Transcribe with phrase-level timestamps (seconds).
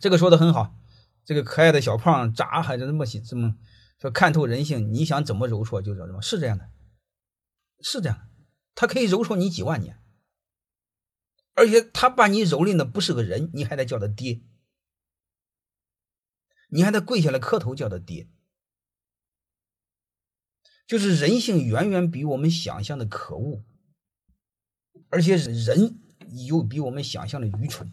[0.00, 0.74] 这个说的很好
[1.24, 3.56] 这个可爱的小胖咋还是那么这么
[4.00, 6.70] 说看透人性你想怎么揉搓就怎么是这样的
[7.80, 8.28] 是这样
[8.74, 10.00] 他可以揉搓你几万年
[11.54, 14.40] 而且他把你蹂躏的不是个人你还得叫他爹
[16.70, 18.28] 你还得跪下来磕头叫他爹。
[20.88, 23.62] 就是人性远远比我们想象的可恶
[25.10, 26.00] 而且人
[26.48, 27.92] 又比我们想象的愚蠢